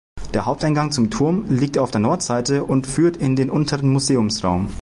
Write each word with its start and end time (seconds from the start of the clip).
Der 0.33 0.47
Haupteingang 0.47 0.91
zum 0.91 1.11
Turm 1.11 1.45
liegt 1.47 1.77
auf 1.77 1.91
der 1.91 2.01
Nordostseite 2.01 2.63
und 2.63 2.87
führt 2.87 3.17
in 3.17 3.35
den 3.35 3.51
unteren 3.51 3.87
Museumsraum. 3.89 4.67